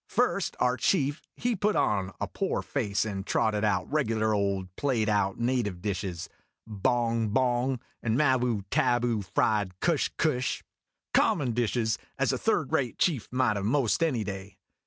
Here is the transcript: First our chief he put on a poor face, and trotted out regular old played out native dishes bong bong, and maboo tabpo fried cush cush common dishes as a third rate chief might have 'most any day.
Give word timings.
First 0.09 0.55
our 0.59 0.77
chief 0.77 1.21
he 1.35 1.55
put 1.55 1.75
on 1.75 2.11
a 2.19 2.25
poor 2.25 2.63
face, 2.63 3.05
and 3.05 3.23
trotted 3.23 3.63
out 3.63 3.85
regular 3.91 4.33
old 4.33 4.75
played 4.75 5.07
out 5.07 5.37
native 5.39 5.79
dishes 5.79 6.27
bong 6.65 7.29
bong, 7.29 7.79
and 8.01 8.17
maboo 8.17 8.63
tabpo 8.71 9.23
fried 9.23 9.79
cush 9.79 10.09
cush 10.17 10.63
common 11.13 11.51
dishes 11.51 11.99
as 12.17 12.33
a 12.33 12.39
third 12.39 12.71
rate 12.71 12.97
chief 12.97 13.27
might 13.29 13.57
have 13.57 13.65
'most 13.65 14.01
any 14.01 14.23
day. 14.23 14.57